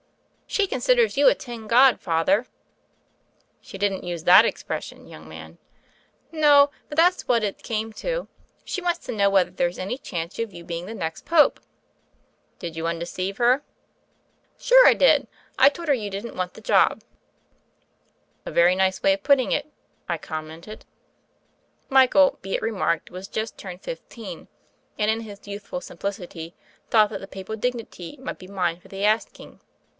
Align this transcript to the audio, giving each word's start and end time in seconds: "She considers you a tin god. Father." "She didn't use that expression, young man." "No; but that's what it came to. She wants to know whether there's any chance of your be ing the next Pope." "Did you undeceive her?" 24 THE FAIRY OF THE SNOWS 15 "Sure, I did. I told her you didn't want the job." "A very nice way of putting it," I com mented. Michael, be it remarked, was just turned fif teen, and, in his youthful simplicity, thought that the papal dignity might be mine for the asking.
"She 0.47 0.65
considers 0.67 1.15
you 1.15 1.29
a 1.29 1.35
tin 1.35 1.67
god. 1.67 2.01
Father." 2.01 2.47
"She 3.61 3.77
didn't 3.77 4.03
use 4.03 4.23
that 4.25 4.43
expression, 4.43 5.07
young 5.07 5.29
man." 5.29 5.59
"No; 6.31 6.71
but 6.89 6.97
that's 6.97 7.25
what 7.25 7.43
it 7.43 7.63
came 7.63 7.93
to. 7.93 8.27
She 8.65 8.81
wants 8.81 8.99
to 9.05 9.13
know 9.13 9.29
whether 9.29 9.51
there's 9.51 9.77
any 9.79 9.97
chance 9.97 10.37
of 10.39 10.53
your 10.53 10.65
be 10.65 10.79
ing 10.79 10.87
the 10.87 10.95
next 10.95 11.23
Pope." 11.23 11.61
"Did 12.59 12.75
you 12.75 12.85
undeceive 12.87 13.37
her?" 13.37 13.61
24 13.61 13.69
THE 13.69 13.79
FAIRY 13.85 13.97
OF 14.01 14.03
THE 14.03 14.25
SNOWS 14.57 14.65
15 14.65 14.67
"Sure, 14.67 14.87
I 14.87 14.93
did. 14.95 15.27
I 15.59 15.69
told 15.69 15.87
her 15.87 15.93
you 15.93 16.09
didn't 16.09 16.35
want 16.35 16.53
the 16.55 16.61
job." 16.61 17.03
"A 18.45 18.51
very 18.51 18.75
nice 18.75 19.01
way 19.03 19.13
of 19.13 19.23
putting 19.23 19.51
it," 19.53 19.71
I 20.09 20.17
com 20.17 20.47
mented. 20.49 20.81
Michael, 21.89 22.39
be 22.41 22.55
it 22.55 22.61
remarked, 22.61 23.11
was 23.11 23.27
just 23.29 23.57
turned 23.57 23.83
fif 23.83 24.09
teen, 24.09 24.49
and, 24.97 25.09
in 25.11 25.21
his 25.21 25.47
youthful 25.47 25.79
simplicity, 25.79 26.55
thought 26.89 27.11
that 27.11 27.21
the 27.21 27.27
papal 27.27 27.55
dignity 27.55 28.17
might 28.19 28.39
be 28.39 28.47
mine 28.47 28.79
for 28.81 28.87
the 28.89 29.05
asking. 29.05 29.61